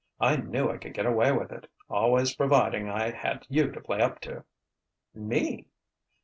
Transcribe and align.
I 0.19 0.35
knew 0.37 0.67
I 0.67 0.77
could 0.79 0.95
get 0.95 1.05
away 1.05 1.31
with 1.31 1.51
it 1.51 1.69
always 1.87 2.33
providing 2.33 2.89
I 2.89 3.11
had 3.11 3.45
you 3.49 3.69
to 3.71 3.79
play 3.79 4.01
up 4.01 4.19
to." 4.21 4.43
"Me!" 5.13 5.67